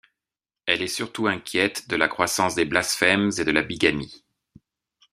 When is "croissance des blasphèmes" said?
2.07-3.29